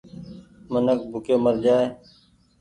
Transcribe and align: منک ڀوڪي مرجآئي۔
منک 0.71 0.99
ڀوڪي 1.11 1.35
مرجآئي۔ 1.43 1.87